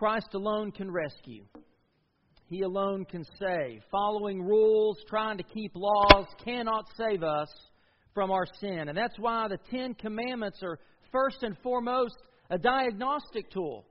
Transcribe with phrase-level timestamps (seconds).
[0.00, 1.44] Christ alone can rescue.
[2.46, 3.82] He alone can save.
[3.90, 7.50] Following rules, trying to keep laws, cannot save us
[8.14, 8.88] from our sin.
[8.88, 10.78] And that's why the Ten Commandments are
[11.12, 12.14] first and foremost
[12.48, 13.84] a diagnostic tool.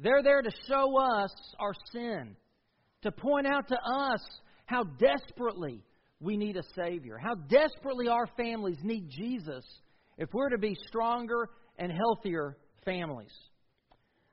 [0.00, 1.30] They're there to show us
[1.60, 2.34] our sin,
[3.02, 4.20] to point out to us
[4.66, 5.84] how desperately
[6.18, 9.64] we need a Savior, how desperately our families need Jesus
[10.16, 11.48] if we're to be stronger
[11.78, 13.30] and healthier families.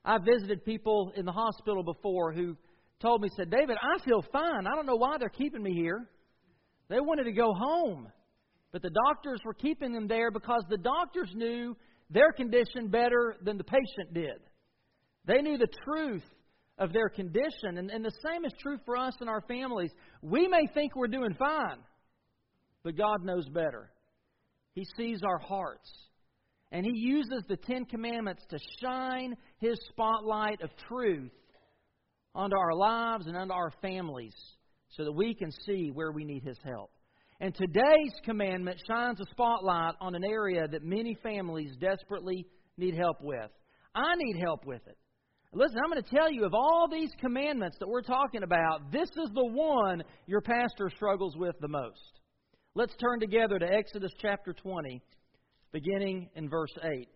[0.06, 2.56] I've visited people in the hospital before who
[3.02, 4.68] told me, said, David, I feel fine.
[4.68, 6.08] I don't know why they're keeping me here.
[6.90, 8.08] They wanted to go home.
[8.72, 11.76] But the doctors were keeping them there because the doctors knew
[12.10, 14.40] their condition better than the patient did.
[15.26, 16.24] They knew the truth
[16.78, 17.78] of their condition.
[17.78, 19.92] And, and the same is true for us and our families.
[20.22, 21.80] We may think we're doing fine,
[22.84, 23.92] but God knows better.
[24.74, 25.90] He sees our hearts.
[26.72, 31.32] And He uses the Ten Commandments to shine His spotlight of truth
[32.34, 34.36] onto our lives and onto our families
[34.90, 36.92] so that we can see where we need His help.
[37.40, 42.46] And today's commandment shines a spotlight on an area that many families desperately
[42.78, 43.52] need help with.
[43.94, 44.98] I need help with it.
[45.54, 49.10] Listen, I'm going to tell you of all these commandments that we're talking about, this
[49.10, 52.20] is the one your pastor struggles with the most.
[52.74, 55.02] Let's turn together to Exodus chapter 20,
[55.76, 57.10] beginning in verse 8.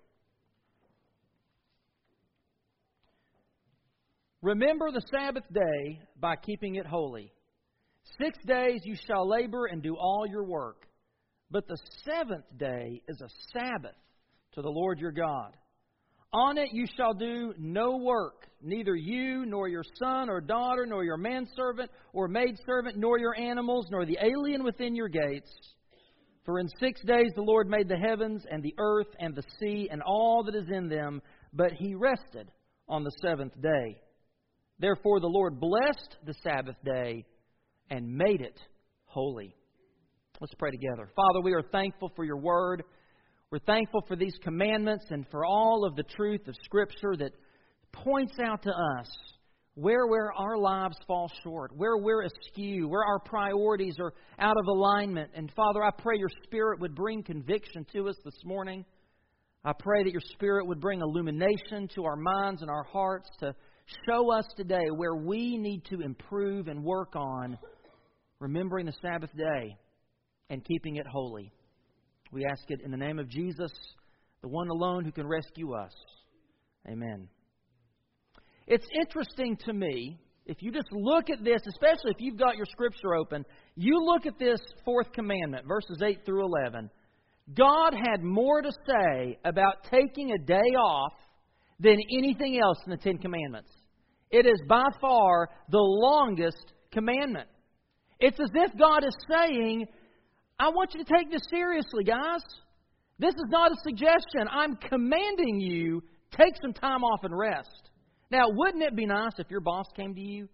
[4.42, 7.32] Remember the Sabbath day by keeping it holy.
[8.22, 10.86] Six days you shall labor and do all your work,
[11.50, 13.96] but the seventh day is a Sabbath
[14.56, 15.56] to the Lord your God.
[16.34, 21.06] On it you shall do no work, neither you, nor your son or daughter, nor
[21.06, 25.50] your manservant or maidservant, nor your animals, nor the alien within your gates.
[26.45, 29.90] For in six days the Lord made the heavens and the earth and the sea
[29.92, 31.22] and all that is in them,
[31.54, 32.50] but he rested
[32.88, 34.02] on the seventh day.
[34.80, 37.26] Therefore the Lord blessed the Sabbath day
[37.90, 38.60] and made it
[39.06, 39.55] holy.
[40.39, 41.10] Let's pray together.
[41.16, 42.83] Father, we are thankful for your word.
[43.52, 47.33] We're thankful for these commandments and for all of the truth of Scripture that
[47.92, 49.10] points out to us
[49.80, 54.67] where, where our lives fall short, where we're askew, where our priorities are out of
[54.67, 55.32] alignment.
[55.34, 58.84] And Father, I pray your Spirit would bring conviction to us this morning.
[59.64, 63.56] I pray that your Spirit would bring illumination to our minds and our hearts to
[64.06, 67.58] show us today where we need to improve and work on
[68.39, 69.78] remembering the Sabbath day
[70.50, 71.54] and keeping it holy.
[72.34, 73.72] We ask it in the name of Jesus,
[74.42, 75.94] the one alone who can rescue us.
[76.86, 77.30] Amen.
[78.70, 82.68] It's interesting to me, if you just look at this, especially if you've got your
[82.68, 83.44] scripture open,
[83.76, 86.90] you look at this fourth commandment, verses 8 through 11.
[87.58, 91.14] God had more to say about taking a day off
[91.80, 93.72] than anything else in the Ten Commandments.
[94.30, 97.50] It is by far the longest commandment.
[98.20, 99.88] It's as if God is saying,
[100.60, 102.42] I want you to take this seriously, guys.
[103.18, 104.48] This is not a suggestion.
[104.52, 107.89] I'm commanding you take some time off and rest.
[108.32, 110.48] Now, wouldn't it be nice if your boss came to you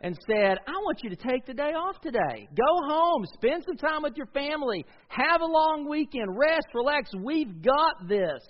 [0.00, 2.48] and said, I want you to take the day off today.
[2.54, 7.10] Go home, spend some time with your family, have a long weekend, rest, relax.
[7.22, 8.42] We've got this.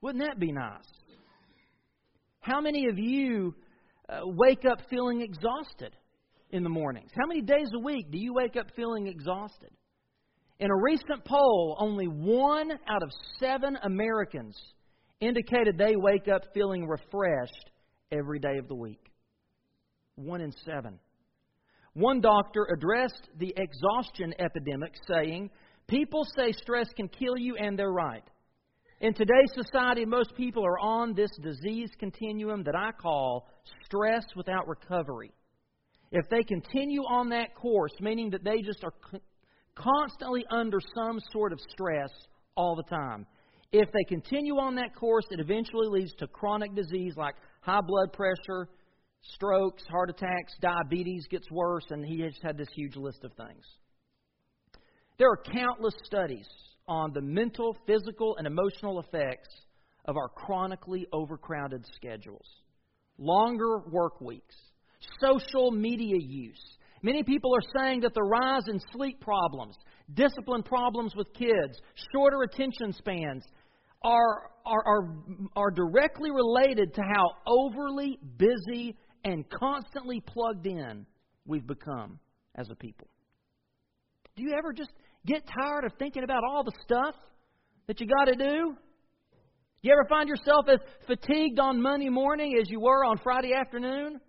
[0.00, 0.84] Wouldn't that be nice?
[2.40, 3.54] How many of you
[4.08, 5.94] uh, wake up feeling exhausted?
[6.52, 7.10] in the mornings?
[7.18, 9.70] How many days a week do you wake up feeling exhausted?
[10.58, 14.56] In a recent poll, only one out of seven Americans
[15.20, 17.70] indicated they wake up feeling refreshed
[18.12, 19.10] every day of the week.
[20.16, 20.98] One in seven.
[21.94, 25.50] One doctor addressed the exhaustion epidemic, saying,
[25.88, 28.22] People say stress can kill you, and they're right.
[29.00, 33.48] In today's society, most people are on this disease continuum that I call
[33.84, 35.32] stress without recovery
[36.12, 38.94] if they continue on that course, meaning that they just are
[39.76, 42.10] constantly under some sort of stress
[42.56, 43.26] all the time,
[43.72, 48.12] if they continue on that course, it eventually leads to chronic disease like high blood
[48.12, 48.68] pressure,
[49.34, 53.64] strokes, heart attacks, diabetes gets worse, and he just had this huge list of things.
[55.18, 56.48] There are countless studies
[56.88, 59.48] on the mental, physical, and emotional effects
[60.06, 62.46] of our chronically overcrowded schedules.
[63.18, 64.56] Longer work weeks,
[65.20, 66.60] social media use.
[67.02, 69.76] Many people are saying that the rise in sleep problems,
[70.14, 71.80] discipline problems with kids,
[72.12, 73.44] shorter attention spans
[74.02, 75.08] are, are, are,
[75.56, 81.06] are directly related to how overly busy and constantly plugged in
[81.46, 82.18] we've become
[82.54, 83.08] as a people.
[84.36, 84.90] Do you ever just
[85.26, 87.14] get tired of thinking about all the stuff
[87.86, 88.74] that you got to do?
[89.82, 93.52] Do you ever find yourself as fatigued on Monday morning as you were on Friday
[93.54, 94.20] afternoon?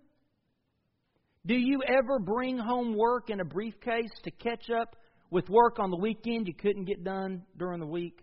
[1.44, 4.96] Do you ever bring home work in a briefcase to catch up
[5.30, 8.20] with work on the weekend you couldn't get done during the week?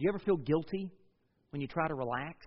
[0.00, 0.90] Do you ever feel guilty
[1.50, 2.46] when you try to relax?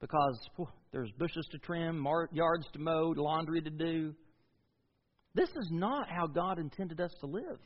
[0.00, 4.14] Because whew, there's bushes to trim, yards to mow, laundry to do.
[5.34, 7.58] This is not how God intended us to live.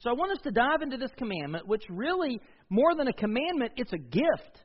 [0.00, 3.72] So I want us to dive into this commandment, which really, more than a commandment,
[3.76, 4.60] it's a gift.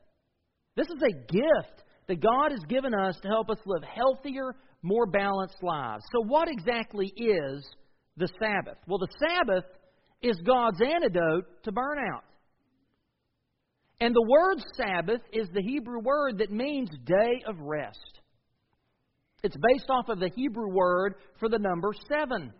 [0.76, 5.06] This is a gift that God has given us to help us live healthier, more
[5.06, 6.04] balanced lives.
[6.12, 7.66] So, what exactly is
[8.18, 8.76] the Sabbath?
[8.86, 9.64] Well, the Sabbath
[10.20, 12.27] is God's antidote to burnout.
[14.00, 18.20] And the word Sabbath is the Hebrew word that means day of rest.
[19.42, 22.52] It's based off of the Hebrew word for the number seven,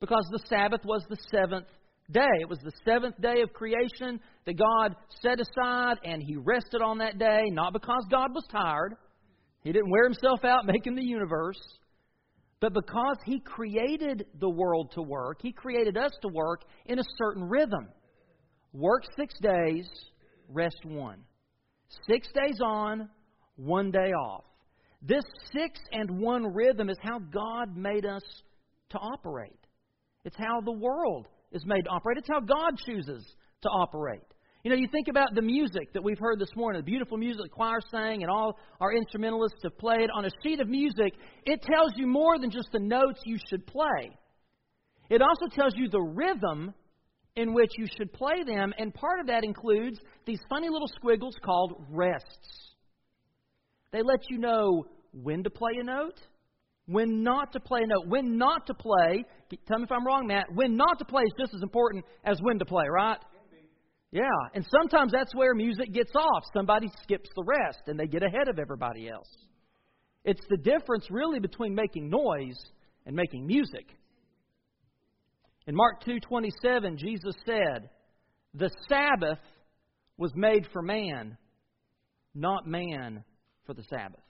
[0.00, 1.66] because the Sabbath was the seventh
[2.10, 2.26] day.
[2.40, 6.98] It was the seventh day of creation that God set aside, and He rested on
[6.98, 8.94] that day, not because God was tired.
[9.62, 11.60] He didn't wear Himself out making the universe.
[12.60, 17.04] But because He created the world to work, He created us to work in a
[17.16, 17.88] certain rhythm.
[18.72, 19.88] Work six days,
[20.48, 21.20] rest one.
[22.08, 23.08] Six days on,
[23.56, 24.44] one day off.
[25.02, 28.22] This six and one rhythm is how God made us
[28.90, 29.58] to operate.
[30.24, 32.18] It's how the world is made to operate.
[32.18, 33.24] It's how God chooses
[33.62, 34.22] to operate.
[34.64, 37.44] You know, you think about the music that we've heard this morning, the beautiful music
[37.44, 40.10] the choir sang, and all our instrumentalists have played.
[40.14, 43.66] On a sheet of music, it tells you more than just the notes you should
[43.66, 44.10] play.
[45.10, 46.74] It also tells you the rhythm
[47.38, 51.36] in which you should play them, and part of that includes these funny little squiggles
[51.44, 52.74] called rests.
[53.92, 56.18] They let you know when to play a note
[56.88, 58.08] when not to play a note.
[58.08, 59.24] When not to play,
[59.68, 62.38] tell me if I'm wrong, Matt, when not to play is just as important as
[62.40, 63.18] when to play, right?
[64.10, 64.24] Yeah,
[64.54, 66.44] and sometimes that's where music gets off.
[66.54, 69.28] Somebody skips the rest and they get ahead of everybody else.
[70.24, 72.58] It's the difference really between making noise
[73.04, 73.94] and making music.
[75.68, 77.90] In Mark 2:27, Jesus said,
[78.54, 79.38] "The Sabbath
[80.16, 81.36] was made for man,
[82.34, 83.22] not man
[83.66, 84.24] for the Sabbath."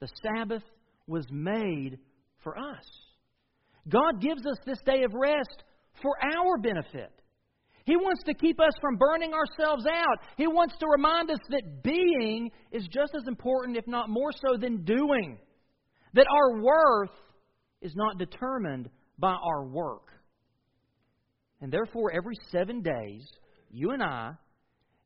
[0.00, 0.64] The Sabbath
[1.06, 2.00] was made
[2.38, 2.84] for us.
[3.88, 5.62] God gives us this day of rest
[6.02, 7.12] for our benefit.
[7.84, 10.24] He wants to keep us from burning ourselves out.
[10.36, 14.56] He wants to remind us that being is just as important, if not more so,
[14.56, 15.40] than doing.
[16.14, 17.16] That our worth
[17.80, 18.90] is not determined
[19.20, 20.08] by our work.
[21.60, 23.28] And therefore, every seven days,
[23.70, 24.32] you and I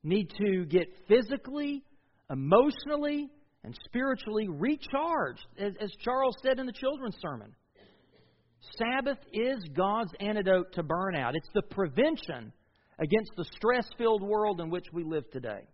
[0.03, 1.83] need to get physically,
[2.31, 3.29] emotionally,
[3.65, 7.55] and spiritually recharged, as, as Charles said in the children's sermon.
[8.79, 11.33] Sabbath is God's antidote to burnout.
[11.35, 12.53] It's the prevention
[12.99, 15.67] against the stress filled world in which we live today.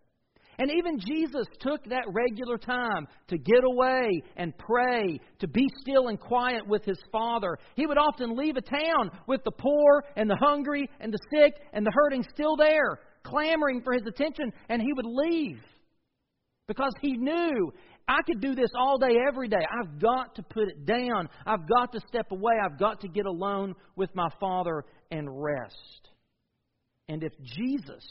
[0.60, 6.08] And even Jesus took that regular time to get away and pray, to be still
[6.08, 7.56] and quiet with his Father.
[7.76, 11.54] He would often leave a town with the poor and the hungry and the sick
[11.72, 15.62] and the hurting still there, clamoring for his attention, and he would leave
[16.68, 17.72] because he knew
[18.06, 19.64] I could do this all day, every day.
[19.80, 21.30] I've got to put it down.
[21.46, 22.52] I've got to step away.
[22.62, 26.10] I've got to get alone with my Father and rest.
[27.08, 28.04] And if Jesus,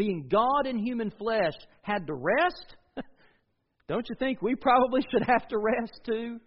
[0.00, 1.52] being God in human flesh,
[1.82, 2.74] had to rest,
[3.86, 6.40] don't you think we probably should have to rest too?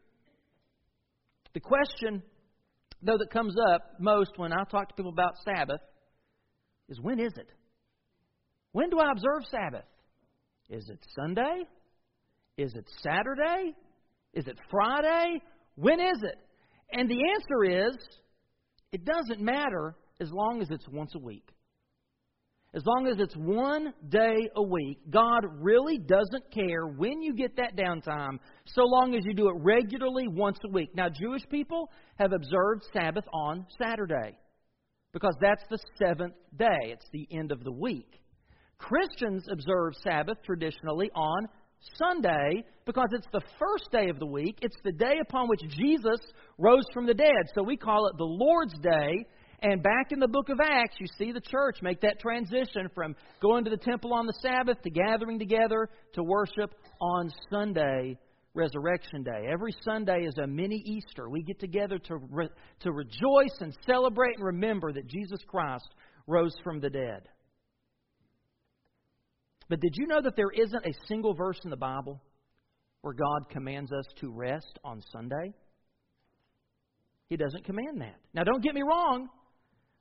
[1.54, 2.24] The question,
[3.04, 5.82] though, that comes up most when I talk to people about Sabbath
[6.90, 7.48] is when is it?
[8.72, 9.86] When do I observe Sabbath?
[10.72, 11.62] Is it Sunday?
[12.58, 13.76] Is it Saturday?
[14.34, 15.44] Is it Friday?
[15.76, 16.40] When is it?
[16.92, 17.96] And the answer is
[18.92, 21.54] it doesn't matter as long as it's once a week.
[22.76, 27.56] As long as it's one day a week, God really doesn't care when you get
[27.58, 30.90] that downtime, so long as you do it regularly once a week.
[30.96, 34.36] Now, Jewish people have observed Sabbath on Saturday
[35.14, 38.20] because that's the seventh day, it's the end of the week.
[38.80, 41.48] Christians observe Sabbath traditionally on
[41.98, 44.58] Sunday because it's the first day of the week.
[44.62, 46.20] It's the day upon which Jesus
[46.58, 47.50] rose from the dead.
[47.54, 49.26] So we call it the Lord's Day.
[49.64, 53.16] And back in the book of Acts, you see the church make that transition from
[53.42, 58.18] going to the temple on the Sabbath to gathering together to worship on Sunday,
[58.54, 59.48] Resurrection Day.
[59.50, 61.30] Every Sunday is a mini Easter.
[61.30, 62.50] We get together to, re-
[62.82, 65.88] to rejoice and celebrate and remember that Jesus Christ
[66.28, 67.22] rose from the dead.
[69.70, 72.22] But did you know that there isn't a single verse in the Bible
[73.00, 75.54] where God commands us to rest on Sunday?
[77.30, 78.18] He doesn't command that.
[78.34, 79.30] Now, don't get me wrong.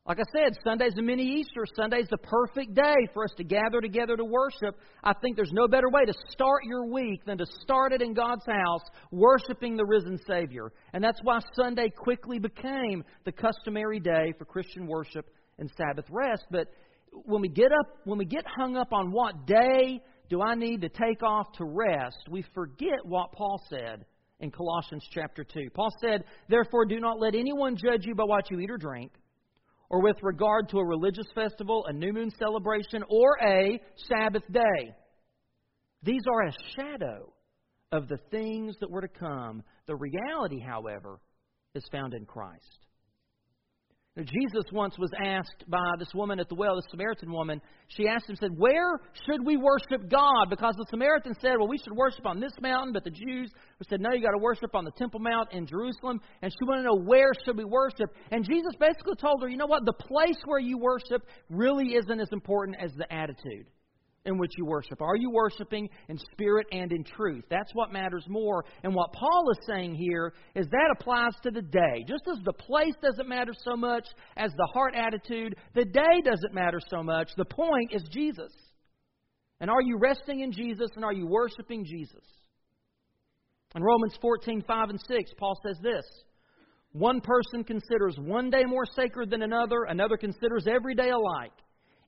[0.04, 1.64] Like I said, Sunday's a mini Easter.
[1.76, 4.76] Sunday's the perfect day for us to gather together to worship.
[5.04, 8.12] I think there's no better way to start your week than to start it in
[8.12, 8.82] God's house,
[9.12, 10.72] worshiping the risen Savior.
[10.92, 15.30] And that's why Sunday quickly became the customary day for Christian worship
[15.60, 16.46] and Sabbath rest.
[16.50, 16.66] But
[17.12, 20.80] when we get up, when we get hung up on what day do I need
[20.80, 24.04] to take off to rest, we forget what Paul said
[24.40, 25.70] in Colossians chapter 2.
[25.72, 29.12] Paul said, Therefore, do not let anyone judge you by what you eat or drink
[29.92, 34.94] or with regard to a religious festival, a new moon celebration, or a Sabbath day.
[36.02, 37.32] These are a shadow
[37.92, 39.62] of the things that were to come.
[39.86, 41.20] The reality, however,
[41.74, 42.86] is found in Christ.
[44.14, 48.06] Now, Jesus once was asked by this woman at the well, the Samaritan woman, she
[48.06, 50.50] asked him, said, Where should we worship God?
[50.50, 53.50] Because the Samaritan said, Well, we should worship on this mountain, but the Jews
[53.88, 56.20] said, No, you got to worship on the Temple Mount in Jerusalem.
[56.42, 58.14] And she wanted to know where should we worship.
[58.30, 62.20] And Jesus basically told her, you know what, the place where you worship really isn't
[62.20, 63.66] as important as the attitude
[64.24, 65.00] in which you worship?
[65.02, 67.44] Are you worshiping in spirit and in truth?
[67.50, 68.64] That's what matters more.
[68.84, 72.04] And what Paul is saying here is that applies to the day.
[72.06, 76.54] Just as the place doesn't matter so much as the heart attitude, the day doesn't
[76.54, 77.30] matter so much.
[77.36, 78.52] The point is Jesus.
[79.60, 82.24] And are you resting in Jesus and are you worshiping Jesus?
[83.74, 86.04] In Romans 14, 5 and 6, Paul says this.
[86.92, 91.52] One person considers one day more sacred than another, another considers every day alike.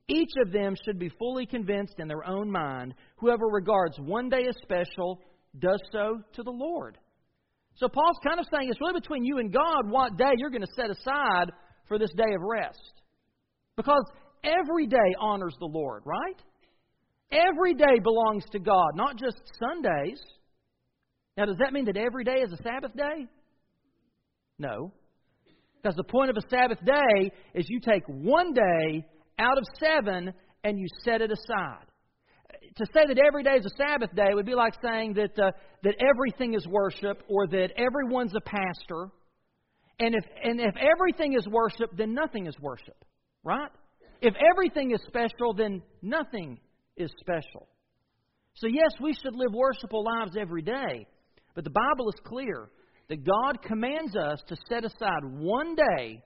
[0.07, 2.93] Each of them should be fully convinced in their own mind.
[3.17, 5.19] Whoever regards one day as special
[5.59, 6.97] does so to the Lord.
[7.75, 10.61] So Paul's kind of saying it's really between you and God what day you're going
[10.61, 11.51] to set aside
[11.87, 13.01] for this day of rest.
[13.75, 14.03] Because
[14.43, 16.41] every day honors the Lord, right?
[17.31, 20.21] Every day belongs to God, not just Sundays.
[21.35, 23.27] Now, does that mean that every day is a Sabbath day?
[24.57, 24.93] No.
[25.81, 29.05] Because the point of a Sabbath day is you take one day
[29.39, 31.85] out of seven and you set it aside.
[32.77, 35.51] To say that every day is a Sabbath day would be like saying that, uh,
[35.83, 39.11] that everything is worship or that everyone's a pastor.
[39.99, 42.97] And if, and if everything is worship, then nothing is worship,
[43.43, 43.69] right?
[44.21, 46.59] If everything is special, then nothing
[46.97, 47.67] is special.
[48.55, 51.07] So, yes, we should live worshipful lives every day,
[51.53, 52.69] but the Bible is clear
[53.09, 56.23] that God commands us to set aside one day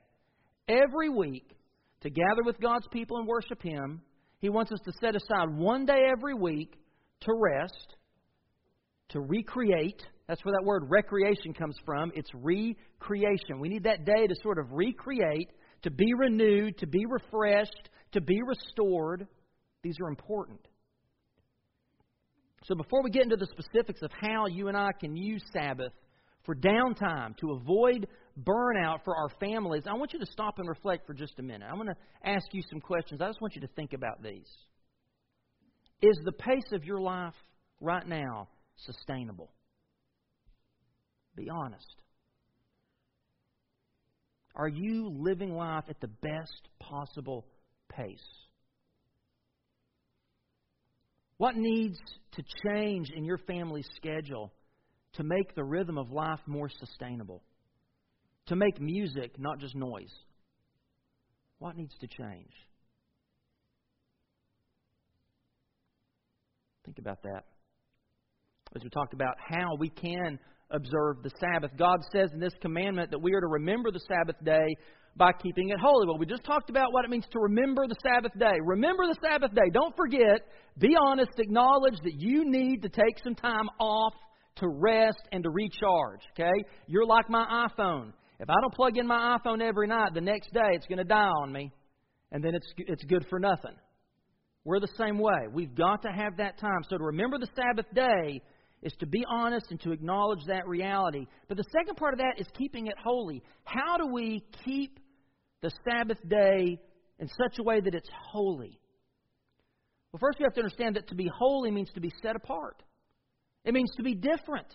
[0.67, 1.55] every week
[2.01, 4.01] to gather with God's people and worship Him.
[4.39, 6.75] He wants us to set aside one day every week
[7.21, 7.95] to rest,
[9.09, 10.01] to recreate.
[10.27, 12.11] That's where that word recreation comes from.
[12.15, 13.59] It's recreation.
[13.59, 15.49] We need that day to sort of recreate,
[15.81, 19.27] to be renewed, to be refreshed, to be restored.
[19.83, 20.59] These are important.
[22.65, 25.93] So, before we get into the specifics of how you and I can use Sabbath
[26.45, 28.07] for downtime, to avoid
[28.45, 31.67] burnout for our families, I want you to stop and reflect for just a minute.
[31.69, 33.21] I'm going to ask you some questions.
[33.21, 34.47] I just want you to think about these.
[36.01, 37.33] Is the pace of your life
[37.81, 39.51] right now sustainable?
[41.35, 41.95] Be honest.
[44.55, 47.45] Are you living life at the best possible
[47.89, 48.17] pace?
[51.37, 51.97] What needs
[52.33, 54.51] to change in your family's schedule
[55.13, 57.41] to make the rhythm of life more sustainable?
[58.49, 60.13] To make music, not just noise.
[61.59, 62.53] What needs to change?
[66.85, 67.43] Think about that.
[68.75, 70.39] As we talked about how we can
[70.71, 74.35] observe the Sabbath, God says in this commandment that we are to remember the Sabbath
[74.43, 74.75] day
[75.15, 76.07] by keeping it holy.
[76.07, 78.57] Well, we just talked about what it means to remember the Sabbath day.
[78.63, 79.69] Remember the Sabbath day.
[79.73, 80.41] Don't forget.
[80.77, 81.31] Be honest.
[81.37, 84.13] Acknowledge that you need to take some time off
[84.57, 86.21] to rest and to recharge.
[86.33, 86.63] Okay?
[86.87, 88.13] You're like my iPhone.
[88.39, 91.03] If I don't plug in my iPhone every night, the next day it's going to
[91.03, 91.71] die on me,
[92.31, 93.75] and then it's, it's good for nothing.
[94.63, 95.47] We're the same way.
[95.51, 96.83] We've got to have that time.
[96.89, 98.41] So to remember the Sabbath day
[98.81, 101.25] is to be honest and to acknowledge that reality.
[101.47, 103.43] But the second part of that is keeping it holy.
[103.63, 104.99] How do we keep
[105.61, 106.79] the Sabbath day
[107.19, 108.79] in such a way that it's holy?
[110.11, 112.81] Well, first we have to understand that to be holy means to be set apart.
[113.65, 114.67] It means to be different.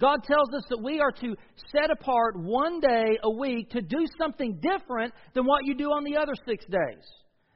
[0.00, 1.36] God tells us that we are to
[1.70, 6.02] set apart one day a week to do something different than what you do on
[6.02, 7.04] the other six days.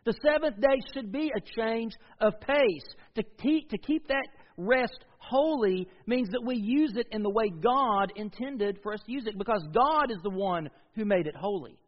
[0.04, 2.86] The seventh day should be a change of pace.
[3.16, 4.26] To keep, to keep that
[4.56, 9.12] rest holy means that we use it in the way God intended for us to
[9.12, 11.78] use it because God is the one who made it holy.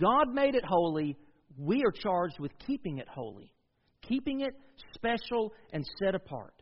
[0.00, 1.16] God made it holy.
[1.58, 3.52] We are charged with keeping it holy,
[4.00, 4.54] keeping it
[4.94, 6.61] special and set apart.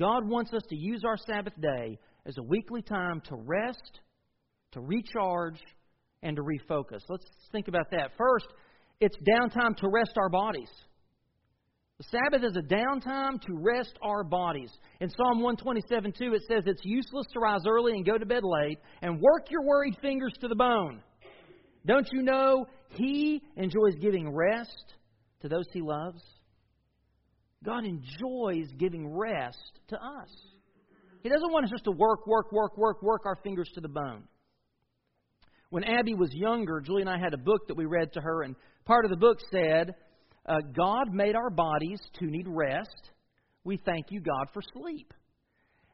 [0.00, 4.00] God wants us to use our Sabbath day as a weekly time to rest,
[4.72, 5.60] to recharge,
[6.22, 7.02] and to refocus.
[7.10, 8.12] Let's think about that.
[8.16, 8.46] First,
[9.00, 10.70] it's downtime to rest our bodies.
[11.98, 14.70] The Sabbath is a downtime to rest our bodies.
[15.00, 18.42] In Psalm 127 2, it says it's useless to rise early and go to bed
[18.42, 21.02] late and work your worried fingers to the bone.
[21.86, 24.94] Don't you know He enjoys giving rest
[25.42, 26.22] to those He loves?
[27.64, 30.28] God enjoys giving rest to us.
[31.22, 33.88] He doesn't want us just to work, work, work, work, work our fingers to the
[33.88, 34.22] bone.
[35.68, 38.42] When Abby was younger, Julie and I had a book that we read to her,
[38.42, 39.94] and part of the book said,
[40.46, 43.10] uh, God made our bodies to need rest.
[43.62, 45.12] We thank you, God, for sleep.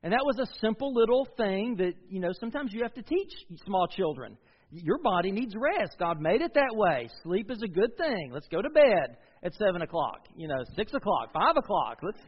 [0.04, 3.32] And that was a simple little thing that, you know, sometimes you have to teach
[3.64, 4.38] small children.
[4.70, 5.96] Your body needs rest.
[5.98, 7.08] God made it that way.
[7.24, 8.30] Sleep is a good thing.
[8.32, 11.98] Let's go to bed at 7 o'clock, you know, 6 o'clock, 5 o'clock.
[12.02, 12.18] Let's.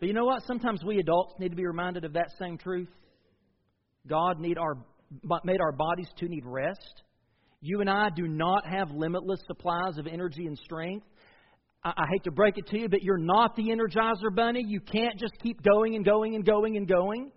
[0.00, 0.42] But you know what?
[0.46, 2.90] Sometimes we adults need to be reminded of that same truth.
[4.06, 4.76] God need our,
[5.44, 7.02] made our bodies to need rest.
[7.60, 11.06] You and I do not have limitless supplies of energy and strength.
[11.82, 14.62] I, I hate to break it to you, but you're not the Energizer Bunny.
[14.66, 17.32] You can't just keep going and going and going and going.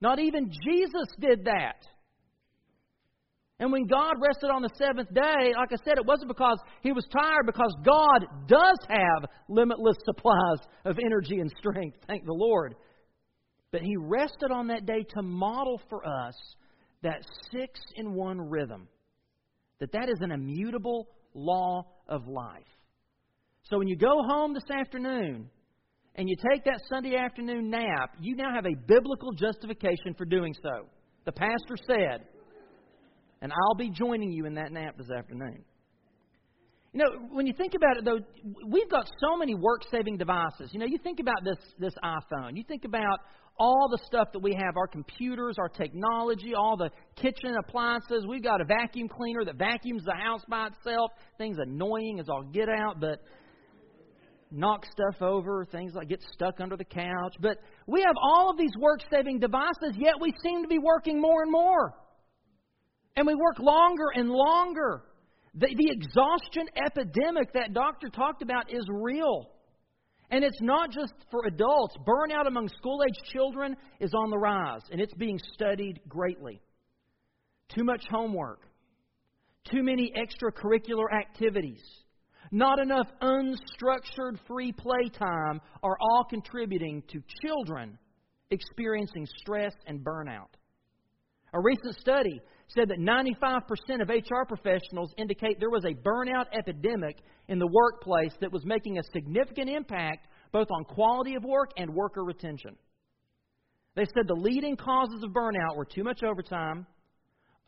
[0.00, 1.86] Not even Jesus did that.
[3.60, 6.92] And when God rested on the seventh day, like I said, it wasn't because he
[6.92, 12.76] was tired, because God does have limitless supplies of energy and strength, thank the Lord.
[13.72, 16.34] But he rested on that day to model for us
[17.02, 18.88] that six in one rhythm
[19.80, 22.62] that that is an immutable law of life.
[23.62, 25.48] So when you go home this afternoon
[26.14, 30.54] and you take that Sunday afternoon nap, you now have a biblical justification for doing
[30.54, 30.88] so.
[31.26, 32.26] The pastor said,
[33.40, 35.64] and I'll be joining you in that nap this afternoon.
[36.92, 38.18] You know, when you think about it, though,
[38.66, 40.70] we've got so many work saving devices.
[40.72, 43.18] You know, you think about this, this iPhone, you think about
[43.58, 48.24] all the stuff that we have our computers, our technology, all the kitchen appliances.
[48.26, 51.10] We've got a vacuum cleaner that vacuums the house by itself.
[51.36, 53.20] Things annoying as all get out, but
[54.50, 57.34] knock stuff over, things like get stuck under the couch.
[57.40, 61.20] But we have all of these work saving devices, yet we seem to be working
[61.20, 61.94] more and more.
[63.18, 65.02] And we work longer and longer.
[65.54, 69.50] The, the exhaustion epidemic that doctor talked about is real.
[70.30, 71.96] And it's not just for adults.
[72.06, 76.60] Burnout among school age children is on the rise, and it's being studied greatly.
[77.74, 78.60] Too much homework,
[79.68, 81.82] too many extracurricular activities,
[82.52, 87.98] not enough unstructured free play time are all contributing to children
[88.52, 90.54] experiencing stress and burnout.
[91.52, 97.18] A recent study said that 95% of HR professionals indicate there was a burnout epidemic
[97.48, 101.94] in the workplace that was making a significant impact both on quality of work and
[101.94, 102.76] worker retention.
[103.96, 106.86] They said the leading causes of burnout were too much overtime,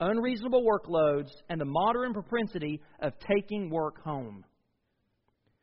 [0.01, 4.45] unreasonable workloads, and the modern propensity of taking work home.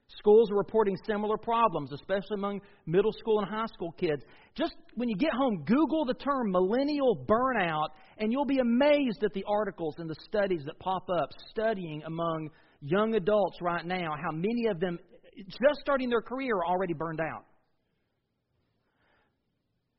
[0.10, 4.24] Schools are reporting similar problems, especially among middle school and high school kids.
[4.56, 9.34] Just when you get home, Google the term millennial burnout, and you'll be amazed at
[9.34, 12.50] the articles and the studies that pop up studying among
[12.82, 14.98] young adults right now how many of them,
[15.36, 17.46] just starting their career, are already burned out.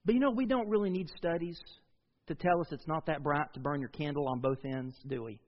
[0.07, 1.59] But you know, we don't really need studies
[2.29, 5.23] to tell us it's not that bright to burn your candle on both ends, do
[5.23, 5.39] we?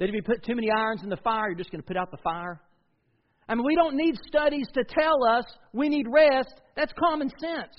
[0.00, 1.96] That if you put too many irons in the fire, you're just going to put
[1.96, 2.60] out the fire.
[3.50, 6.54] I mean, we don't need studies to tell us we need rest.
[6.76, 7.74] That's common sense.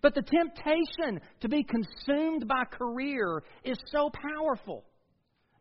[0.00, 4.84] But the temptation to be consumed by career is so powerful.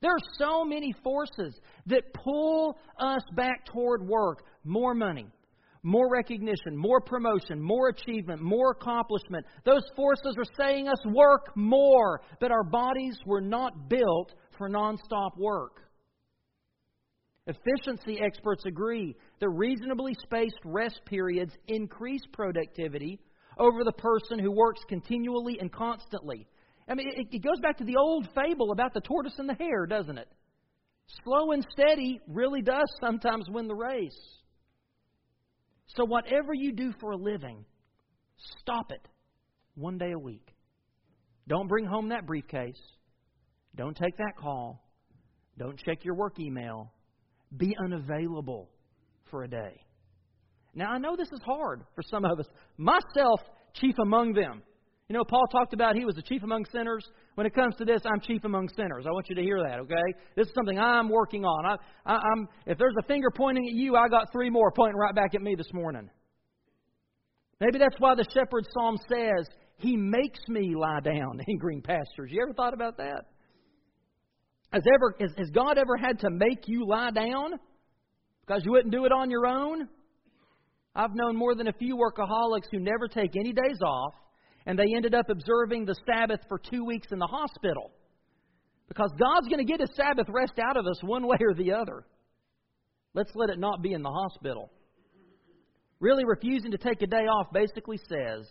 [0.02, 5.26] There are so many forces that pull us back toward work more money,
[5.82, 9.44] more recognition, more promotion, more achievement, more accomplishment.
[9.66, 15.36] Those forces are saying us work more, but our bodies were not built for nonstop
[15.36, 15.83] work.
[17.46, 23.20] Efficiency experts agree that reasonably spaced rest periods increase productivity
[23.58, 26.48] over the person who works continually and constantly.
[26.88, 29.56] I mean, it, it goes back to the old fable about the tortoise and the
[29.56, 30.30] hare, doesn't it?
[31.24, 34.18] Slow and steady really does sometimes win the race.
[35.88, 37.66] So, whatever you do for a living,
[38.62, 39.06] stop it
[39.76, 40.48] one day a week.
[41.48, 42.80] Don't bring home that briefcase.
[43.76, 44.82] Don't take that call.
[45.58, 46.93] Don't check your work email
[47.58, 48.70] be unavailable
[49.30, 49.82] for a day.
[50.76, 53.40] Now, I know this is hard for some of us, myself
[53.74, 54.64] chief among them.
[55.10, 57.06] You know, Paul talked about he was the chief among sinners.
[57.36, 59.06] When it comes to this, I'm chief among sinners.
[59.08, 60.20] I want you to hear that, okay?
[60.36, 61.78] This is something I'm working on.
[62.06, 65.14] I, I'm, if there's a finger pointing at you, I got three more pointing right
[65.14, 66.10] back at me this morning.
[67.60, 72.30] Maybe that's why the shepherd psalm says, He makes me lie down in green pastures.
[72.30, 73.26] You ever thought about that?
[74.74, 77.60] Has, ever, has, has God ever had to make you lie down
[78.46, 79.88] because you wouldn't do it on your own?
[80.96, 84.14] I've known more than a few workaholics who never take any days off,
[84.66, 87.92] and they ended up observing the Sabbath for two weeks in the hospital.
[88.88, 91.74] Because God's going to get His Sabbath rest out of us one way or the
[91.74, 92.06] other.
[93.14, 94.72] Let's let it not be in the hospital.
[96.00, 98.48] Really refusing to take a day off basically says,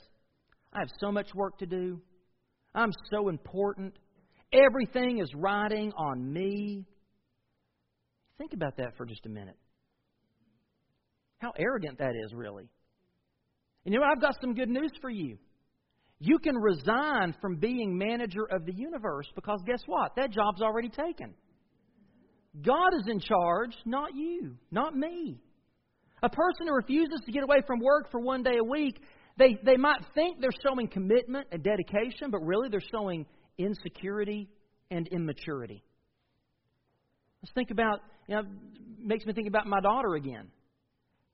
[0.72, 2.00] I have so much work to do.
[2.76, 3.98] I'm so important.
[4.52, 6.84] Everything is riding on me.
[8.38, 9.56] Think about that for just a minute.
[11.38, 12.68] How arrogant that is, really.
[13.84, 15.38] And you know, I've got some good news for you.
[16.20, 20.14] You can resign from being manager of the universe because guess what?
[20.14, 21.34] That job's already taken.
[22.64, 25.40] God is in charge, not you, not me.
[26.22, 29.02] A person who refuses to get away from work for one day a week,
[29.36, 33.26] they, they might think they're showing commitment and dedication, but really they're showing
[33.58, 34.48] insecurity
[34.90, 35.82] and immaturity.
[37.42, 38.42] Let's think about, you know,
[38.98, 40.48] makes me think about my daughter again.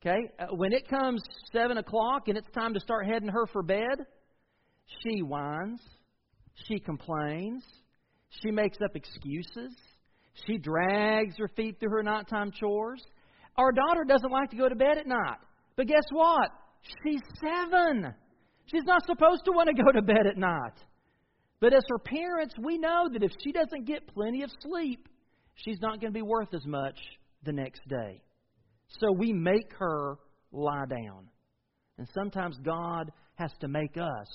[0.01, 0.31] Okay?
[0.39, 1.21] Uh, when it comes
[1.53, 4.07] 7 o'clock and it's time to start heading her for bed,
[5.03, 5.81] she whines.
[6.67, 7.63] She complains.
[8.43, 9.75] She makes up excuses.
[10.47, 13.03] She drags her feet through her nighttime chores.
[13.57, 15.39] Our daughter doesn't like to go to bed at night.
[15.77, 16.51] But guess what?
[17.03, 18.15] She's seven.
[18.67, 20.75] She's not supposed to want to go to bed at night.
[21.61, 25.09] But as her parents, we know that if she doesn't get plenty of sleep,
[25.55, 26.99] she's not going to be worth as much
[27.45, 28.23] the next day.
[29.01, 30.17] So we make her
[30.53, 31.29] lie down.
[31.99, 34.29] And sometimes God has to make us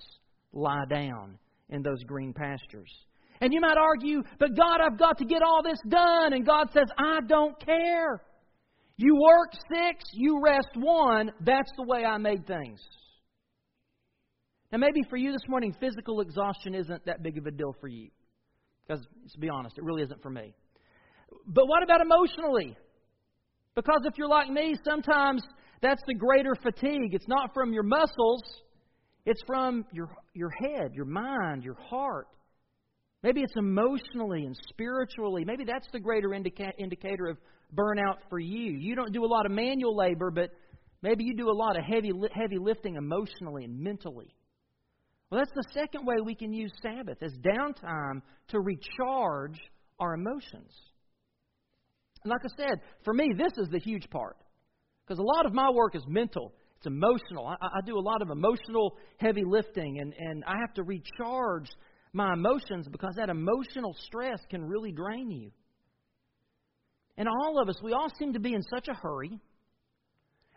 [0.51, 1.37] lie down
[1.69, 2.91] in those green pastures.
[3.41, 6.33] And you might argue, but God, I've got to get all this done.
[6.33, 8.21] And God says, I don't care.
[8.97, 11.31] You work six, you rest one.
[11.41, 12.79] That's the way I made things.
[14.73, 17.87] Now, maybe for you this morning, physical exhaustion isn't that big of a deal for
[17.87, 18.09] you.
[18.87, 20.55] Because, to be honest, it really isn't for me.
[21.45, 22.75] But what about emotionally?
[23.75, 25.43] Because if you're like me, sometimes
[25.83, 27.13] that's the greater fatigue.
[27.13, 28.41] It's not from your muscles,
[29.27, 32.25] it's from your, your head, your mind, your heart.
[33.21, 35.45] Maybe it's emotionally and spiritually.
[35.45, 37.37] Maybe that's the greater indica- indicator of
[37.75, 38.71] burnout for you.
[38.71, 40.49] You don't do a lot of manual labor, but
[41.03, 44.33] maybe you do a lot of heavy, heavy lifting emotionally and mentally.
[45.33, 49.59] Well, that's the second way we can use Sabbath as downtime to recharge
[49.99, 50.71] our emotions.
[52.23, 54.37] And like I said, for me, this is the huge part.
[55.03, 57.47] Because a lot of my work is mental, it's emotional.
[57.47, 61.67] I, I do a lot of emotional heavy lifting, and, and I have to recharge
[62.13, 65.49] my emotions because that emotional stress can really drain you.
[67.17, 69.39] And all of us, we all seem to be in such a hurry.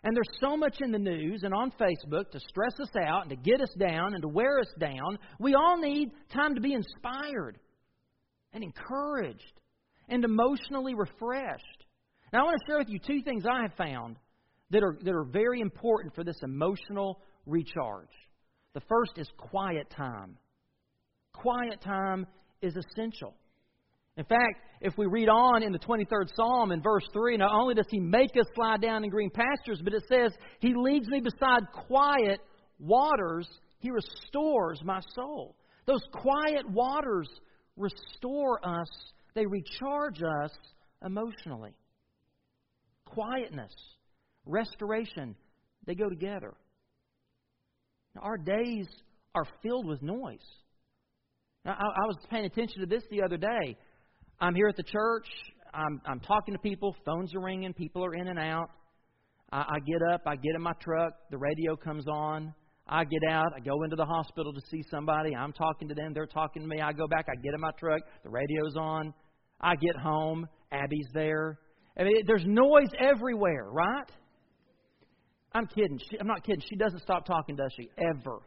[0.05, 3.31] And there's so much in the news and on Facebook to stress us out and
[3.31, 5.19] to get us down and to wear us down.
[5.41, 7.59] We all need time to be inspired
[8.53, 9.61] and encouraged
[10.09, 11.85] and emotionally refreshed.
[12.33, 14.17] Now, I want to share with you two things I have found
[14.71, 18.09] that are, that are very important for this emotional recharge.
[18.75, 20.37] The first is quiet time.
[21.33, 22.27] Quiet time
[22.63, 23.35] is essential.
[24.17, 27.75] In fact, if we read on in the 23rd Psalm in verse 3, not only
[27.75, 31.21] does He make us lie down in green pastures, but it says, He leads me
[31.21, 32.41] beside quiet
[32.79, 33.47] waters.
[33.79, 35.57] He restores my soul.
[35.87, 37.29] Those quiet waters
[37.77, 38.89] restore us,
[39.35, 40.51] they recharge us
[41.05, 41.75] emotionally.
[43.05, 43.73] Quietness,
[44.47, 45.37] restoration,
[45.87, 46.55] they go together.
[48.15, 48.87] Now, our days
[49.35, 50.39] are filled with noise.
[51.65, 53.77] Now, I, I was paying attention to this the other day.
[54.41, 55.27] I'm here at the church.
[55.73, 56.95] I'm, I'm talking to people.
[57.05, 57.73] Phones are ringing.
[57.73, 58.71] People are in and out.
[59.51, 60.23] I, I get up.
[60.27, 61.13] I get in my truck.
[61.31, 62.55] The radio comes on.
[62.87, 63.53] I get out.
[63.57, 65.35] I go into the hospital to see somebody.
[65.35, 66.13] I'm talking to them.
[66.15, 66.81] They're talking to me.
[66.81, 67.27] I go back.
[67.31, 68.01] I get in my truck.
[68.23, 69.13] The radio's on.
[69.61, 70.47] I get home.
[70.71, 71.59] Abby's there.
[71.99, 74.11] I mean, there's noise everywhere, right?
[75.53, 75.99] I'm kidding.
[76.11, 76.63] She, I'm not kidding.
[76.69, 77.89] She doesn't stop talking, does she?
[77.99, 78.41] Ever.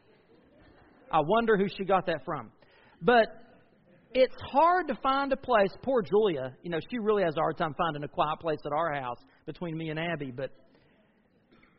[1.12, 2.52] I wonder who she got that from.
[3.02, 3.28] But
[4.14, 5.72] it's hard to find a place.
[5.84, 8.72] Poor Julia, you know, she really has a hard time finding a quiet place at
[8.72, 10.32] our house between me and Abby.
[10.32, 10.52] But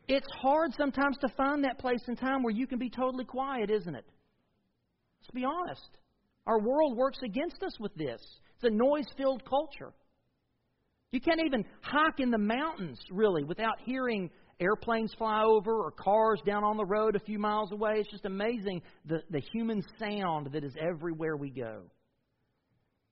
[0.07, 3.69] it's hard sometimes to find that place in time where you can be totally quiet,
[3.69, 4.05] isn't it?
[5.21, 5.97] Let's be honest.
[6.47, 8.21] Our world works against us with this.
[8.55, 9.93] It's a noise filled culture.
[11.11, 14.29] You can't even hike in the mountains, really, without hearing
[14.61, 17.95] airplanes fly over or cars down on the road a few miles away.
[17.97, 21.83] It's just amazing the, the human sound that is everywhere we go.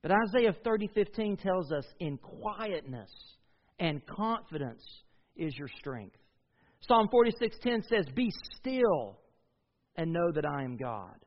[0.02, 3.12] But Isaiah 30:15 tells us in quietness
[3.80, 4.84] and confidence
[5.36, 6.18] is your strength.
[6.82, 9.20] Psalm 46:10 says, "Be still
[9.96, 11.26] and know that I am God."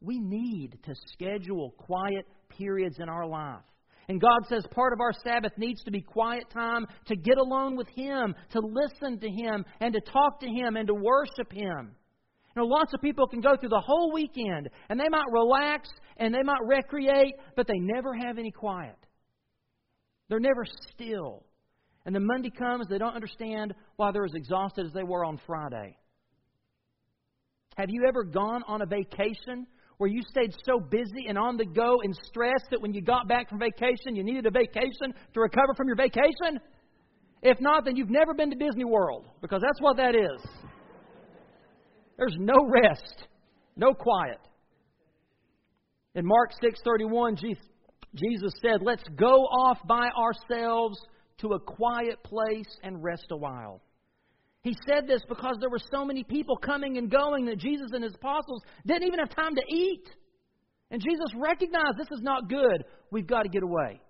[0.00, 3.64] We need to schedule quiet periods in our life.
[4.08, 7.76] And God says part of our Sabbath needs to be quiet time to get alone
[7.76, 11.94] with Him, to listen to Him, and to talk to Him, and to worship Him.
[12.54, 15.88] You know, lots of people can go through the whole weekend and they might relax
[16.16, 18.96] and they might recreate, but they never have any quiet.
[20.28, 21.44] They're never still.
[22.06, 25.38] And then Monday comes, they don't understand why they're as exhausted as they were on
[25.46, 25.96] Friday.
[27.76, 29.66] Have you ever gone on a vacation
[29.98, 33.28] where you stayed so busy and on the go and stressed that when you got
[33.28, 36.58] back from vacation, you needed a vacation to recover from your vacation?
[37.42, 40.40] If not, then you've never been to Disney World because that's what that is.
[42.20, 43.24] There's no rest,
[43.76, 44.38] no quiet.
[46.14, 47.36] In Mark 6:31,
[48.14, 51.02] Jesus said, "Let's go off by ourselves
[51.38, 53.80] to a quiet place and rest a while."
[54.62, 58.04] He said this because there were so many people coming and going that Jesus and
[58.04, 60.14] his apostles didn't even have time to eat.
[60.90, 62.84] And Jesus recognized this is not good.
[63.10, 64.02] We've got to get away.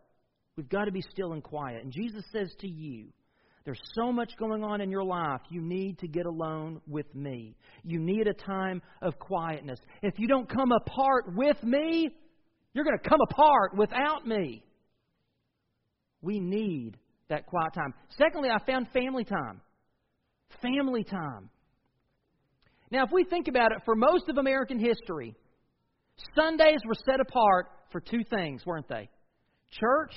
[0.57, 1.85] We've got to be still and quiet.
[1.85, 3.13] And Jesus says to you,
[3.65, 5.41] there's so much going on in your life.
[5.51, 7.55] You need to get alone with me.
[7.85, 9.79] You need a time of quietness.
[10.03, 12.09] If you don't come apart with me,
[12.73, 14.65] you're going to come apart without me.
[16.23, 16.97] We need
[17.29, 17.93] that quiet time.
[18.17, 19.61] Secondly, I found family time.
[20.63, 21.51] Family time.
[22.91, 25.37] Now, if we think about it, for most of American history,
[26.35, 29.09] Sundays were set apart for two things, weren't they?
[29.71, 30.15] Church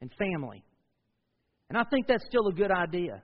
[0.00, 0.62] and family.
[1.72, 3.22] And I think that's still a good idea.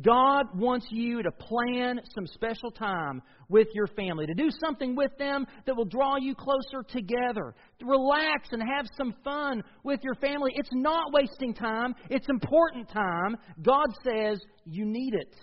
[0.00, 5.10] God wants you to plan some special time with your family, to do something with
[5.18, 10.14] them that will draw you closer together, to relax and have some fun with your
[10.14, 10.52] family.
[10.54, 13.36] It's not wasting time, it's important time.
[13.60, 15.34] God says you need it.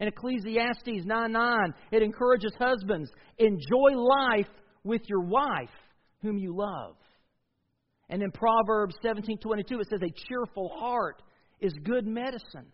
[0.00, 4.48] In Ecclesiastes 9 9, it encourages husbands enjoy life
[4.82, 5.68] with your wife,
[6.22, 6.96] whom you love.
[8.10, 11.22] And in Proverbs 17:22 it says a cheerful heart
[11.60, 12.72] is good medicine.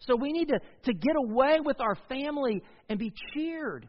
[0.00, 3.86] So we need to, to get away with our family and be cheered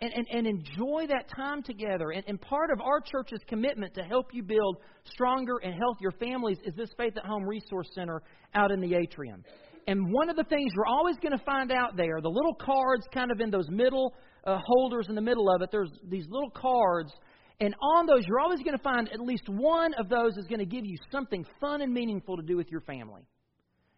[0.00, 2.10] and, and, and enjoy that time together.
[2.10, 6.58] And, and part of our church's commitment to help you build stronger and healthier families
[6.64, 8.22] is this Faith at Home Resource Center
[8.54, 9.44] out in the atrium.
[9.86, 13.06] And one of the things you're always going to find out there, the little cards
[13.14, 16.50] kind of in those middle uh, holders in the middle of it, there's these little
[16.50, 17.12] cards
[17.60, 20.58] and on those, you're always going to find at least one of those is going
[20.58, 23.22] to give you something fun and meaningful to do with your family.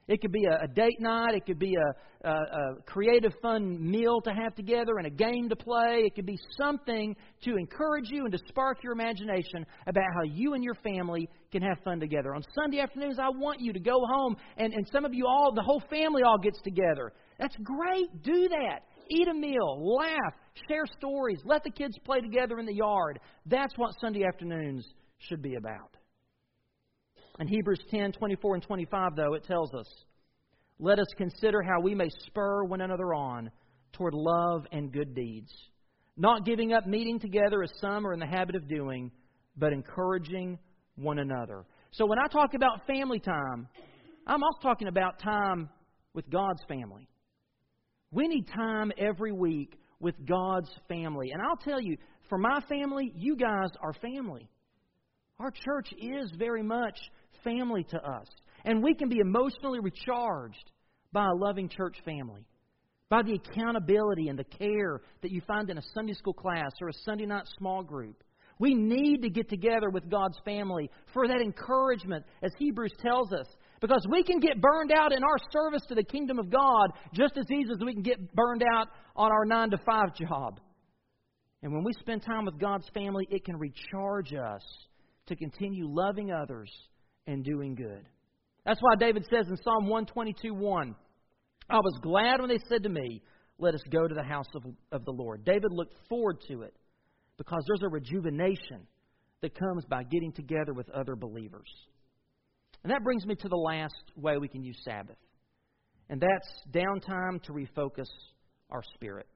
[0.08, 1.34] It could be a, a date night.
[1.34, 5.50] It could be a, a, a creative, fun meal to have together and a game
[5.50, 6.02] to play.
[6.06, 10.54] It could be something to encourage you and to spark your imagination about how you
[10.54, 12.34] and your family can have fun together.
[12.34, 15.52] On Sunday afternoons, I want you to go home, and, and some of you all,
[15.54, 17.12] the whole family all gets together.
[17.38, 18.22] That's great.
[18.22, 18.80] Do that.
[19.10, 20.34] Eat a meal, laugh,
[20.68, 23.20] share stories, let the kids play together in the yard.
[23.46, 24.86] That's what Sunday afternoons
[25.18, 25.96] should be about.
[27.40, 29.86] In Hebrews 10 24 and 25, though, it tells us,
[30.78, 33.50] Let us consider how we may spur one another on
[33.92, 35.52] toward love and good deeds,
[36.16, 39.10] not giving up meeting together as some are in the habit of doing,
[39.56, 40.58] but encouraging
[40.96, 41.64] one another.
[41.92, 43.68] So when I talk about family time,
[44.26, 45.70] I'm also talking about time
[46.14, 47.08] with God's family.
[48.10, 51.30] We need time every week with God's family.
[51.32, 51.96] And I'll tell you,
[52.28, 54.48] for my family, you guys are family.
[55.38, 56.98] Our church is very much
[57.44, 58.26] family to us.
[58.64, 60.70] And we can be emotionally recharged
[61.12, 62.44] by a loving church family,
[63.08, 66.88] by the accountability and the care that you find in a Sunday school class or
[66.88, 68.22] a Sunday night small group.
[68.58, 73.46] We need to get together with God's family for that encouragement, as Hebrews tells us.
[73.80, 77.36] Because we can get burned out in our service to the kingdom of God just
[77.36, 80.60] as easy as we can get burned out on our 9 to 5 job.
[81.62, 84.62] And when we spend time with God's family, it can recharge us
[85.26, 86.70] to continue loving others
[87.26, 88.06] and doing good.
[88.64, 90.94] That's why David says in Psalm 122 1,
[91.70, 93.22] I was glad when they said to me,
[93.58, 94.62] Let us go to the house of,
[94.92, 95.44] of the Lord.
[95.44, 96.74] David looked forward to it
[97.36, 98.86] because there's a rejuvenation
[99.40, 101.68] that comes by getting together with other believers.
[102.82, 105.16] And that brings me to the last way we can use Sabbath,
[106.08, 108.08] and that's downtime to refocus
[108.70, 109.26] our spirit.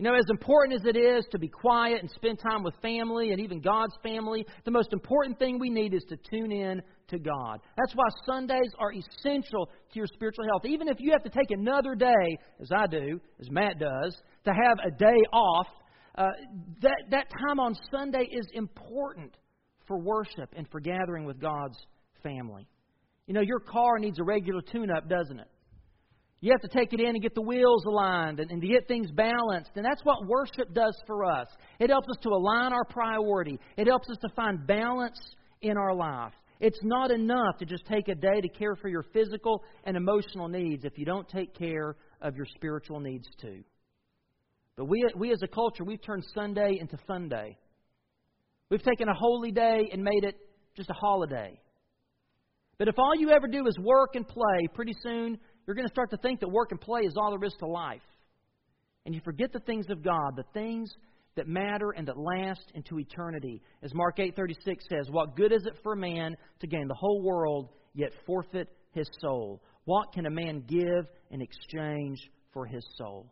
[0.00, 3.32] You know, as important as it is to be quiet and spend time with family
[3.32, 7.18] and even God's family, the most important thing we need is to tune in to
[7.18, 7.60] God.
[7.76, 10.64] That's why Sundays are essential to your spiritual health.
[10.64, 14.52] Even if you have to take another day, as I do, as Matt does, to
[14.52, 15.66] have a day off,
[16.16, 16.28] uh,
[16.80, 19.36] that, that time on Sunday is important
[19.86, 21.76] for worship and for gathering with God's
[22.22, 22.66] family.
[23.26, 25.48] You know, your car needs a regular tune up, doesn't it?
[26.40, 28.88] You have to take it in and get the wheels aligned and, and to get
[28.88, 29.72] things balanced.
[29.76, 31.46] And that's what worship does for us.
[31.78, 35.20] It helps us to align our priority, it helps us to find balance
[35.60, 36.32] in our life.
[36.60, 40.48] It's not enough to just take a day to care for your physical and emotional
[40.48, 43.64] needs if you don't take care of your spiritual needs too.
[44.76, 47.56] But we, we as a culture, we've turned Sunday into fun day.
[48.70, 50.36] We've taken a holy day and made it
[50.76, 51.58] just a holiday.
[52.80, 55.92] But if all you ever do is work and play, pretty soon you're going to
[55.92, 58.00] start to think that work and play is all there is to life.
[59.04, 60.90] And you forget the things of God, the things
[61.36, 63.60] that matter and that last into eternity.
[63.82, 67.20] As Mark 8:36 says, "What good is it for a man to gain the whole
[67.22, 69.60] world yet forfeit his soul?
[69.84, 73.26] What can a man give in exchange for his soul?"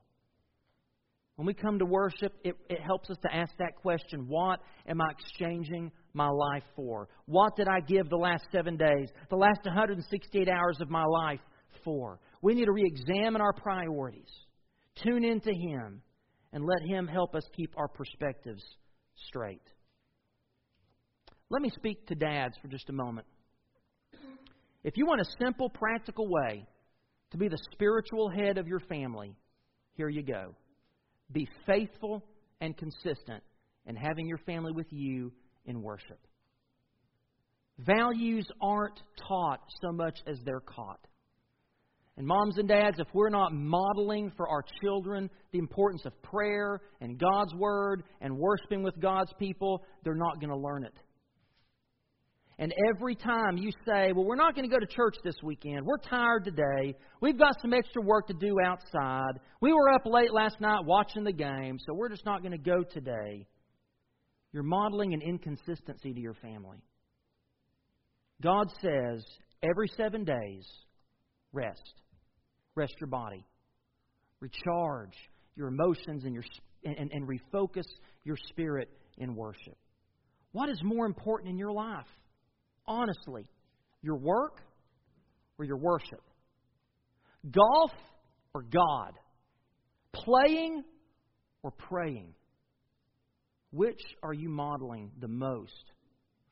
[1.36, 5.00] When we come to worship, it, it helps us to ask that question What am
[5.00, 7.08] I exchanging my life for?
[7.24, 11.40] What did I give the last seven days, the last 168 hours of my life
[11.84, 12.18] for?
[12.42, 14.28] We need to re examine our priorities,
[15.02, 16.02] tune into Him,
[16.52, 18.62] and let Him help us keep our perspectives
[19.28, 19.62] straight.
[21.50, 23.26] Let me speak to dads for just a moment.
[24.84, 26.66] If you want a simple, practical way
[27.30, 29.34] to be the spiritual head of your family,
[29.94, 30.54] here you go.
[31.32, 32.24] Be faithful
[32.60, 33.42] and consistent
[33.86, 35.32] in having your family with you
[35.68, 36.18] in worship.
[37.78, 40.98] Values aren't taught so much as they're caught.
[42.16, 46.80] And moms and dads, if we're not modeling for our children the importance of prayer
[47.00, 50.94] and God's Word and worshiping with God's people, they're not going to learn it.
[52.58, 55.86] And every time you say, Well, we're not going to go to church this weekend,
[55.86, 60.32] we're tired today, we've got some extra work to do outside, we were up late
[60.32, 63.46] last night watching the game, so we're just not going to go today,
[64.52, 66.78] you're modeling an inconsistency to your family.
[68.42, 69.24] God says,
[69.62, 70.66] every seven days,
[71.52, 71.94] rest
[72.78, 73.44] rest your body.
[74.40, 75.16] Recharge
[75.56, 76.44] your emotions and, your,
[76.84, 77.84] and, and refocus
[78.24, 79.76] your spirit in worship.
[80.52, 82.06] What is more important in your life?
[82.86, 83.44] Honestly,
[84.00, 84.60] your work
[85.58, 86.22] or your worship?
[87.50, 87.90] Golf
[88.54, 89.12] or God?
[90.14, 90.84] Playing
[91.64, 92.32] or praying?
[93.70, 95.92] Which are you modeling the most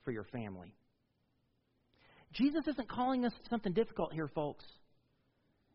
[0.05, 0.75] for your family?
[2.33, 4.65] Jesus isn't calling us something difficult here, folks.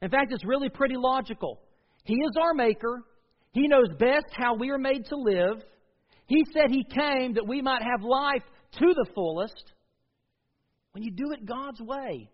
[0.02, 1.60] In fact, it's really pretty logical.
[2.04, 3.04] He is our maker.
[3.52, 5.64] He knows best how we are made to live.
[6.28, 8.44] He said He came that we might have life
[8.80, 9.74] to the fullest.
[10.92, 12.30] When you do it God's way,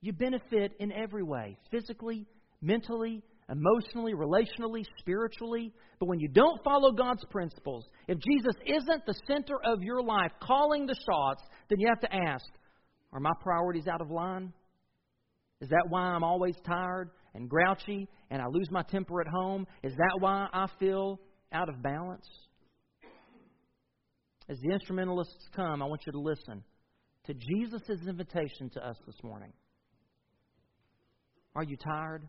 [0.00, 2.26] you benefit in every way physically,
[2.60, 5.72] mentally, emotionally, relationally, spiritually.
[6.00, 10.32] But when you don't follow God's principles, if Jesus isn't the center of your life,
[10.42, 12.46] calling the shots, then you have to ask
[13.12, 14.52] Are my priorities out of line?
[15.60, 19.66] Is that why I'm always tired and grouchy and I lose my temper at home?
[19.82, 21.20] Is that why I feel
[21.52, 22.26] out of balance?
[24.48, 26.62] As the instrumentalists come, I want you to listen
[27.26, 29.52] to Jesus' invitation to us this morning.
[31.54, 32.28] Are you tired?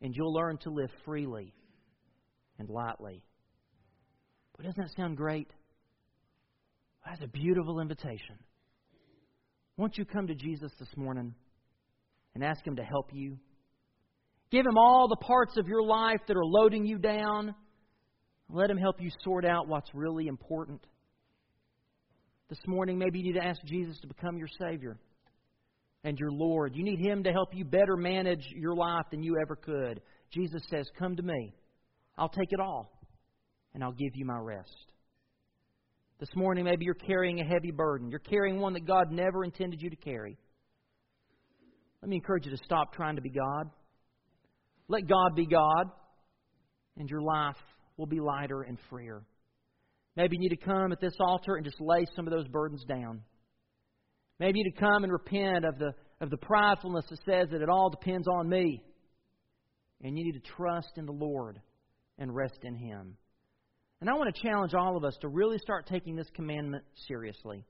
[0.00, 1.54] and you'll learn to live freely
[2.58, 3.22] and lightly.
[4.56, 5.48] But doesn't that sound great?
[7.06, 8.38] That's a beautiful invitation.
[9.76, 11.34] Won't you come to Jesus this morning?
[12.38, 13.36] and ask Him to help you.
[14.52, 17.52] Give Him all the parts of your life that are loading you down.
[18.48, 20.86] Let Him help you sort out what's really important.
[22.48, 24.98] This morning, maybe you need to ask Jesus to become your Savior
[26.04, 26.74] and your Lord.
[26.74, 30.00] You need Him to help you better manage your life than you ever could.
[30.32, 31.54] Jesus says, Come to me.
[32.16, 33.00] I'll take it all,
[33.74, 34.74] and I'll give you my rest.
[36.18, 38.10] This morning, maybe you're carrying a heavy burden.
[38.10, 40.36] You're carrying one that God never intended you to carry.
[42.02, 43.70] Let me encourage you to stop trying to be God.
[44.88, 45.90] Let God be God,
[46.96, 47.56] and your life
[47.96, 49.22] will be lighter and freer.
[50.16, 52.82] Maybe you need to come at this altar and just lay some of those burdens
[52.88, 53.22] down.
[54.38, 57.90] Maybe to come and repent of the, of the pridefulness that says that it all
[57.90, 58.82] depends on me.
[60.02, 61.60] And you need to trust in the Lord
[62.18, 63.16] and rest in Him.
[64.00, 67.64] And I want to challenge all of us to really start taking this commandment seriously.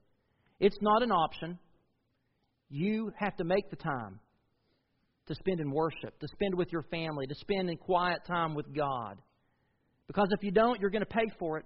[0.59, 1.57] It's not an option.
[2.69, 4.19] You have to make the time
[5.25, 8.75] to spend in worship, to spend with your family, to spend in quiet time with
[8.75, 9.17] God.
[10.07, 11.65] Because if you don't, you're going to pay for it.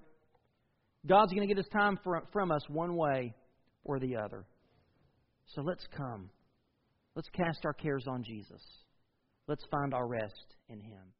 [1.06, 1.97] God's going to get his time
[2.32, 3.34] from us one way
[3.84, 4.45] or the other.
[5.48, 6.30] So let's come.
[7.16, 8.62] Let's cast our cares on Jesus.
[9.48, 11.14] Let's find our rest in Him.